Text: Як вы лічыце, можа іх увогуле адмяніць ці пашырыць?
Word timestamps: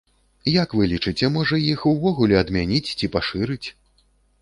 Як 0.51 0.69
вы 0.79 0.87
лічыце, 0.93 1.29
можа 1.37 1.61
іх 1.73 1.85
увогуле 1.93 2.35
адмяніць 2.43 2.85
ці 2.99 3.15
пашырыць? 3.19 3.65